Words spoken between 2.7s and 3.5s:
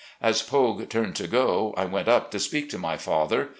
to my father.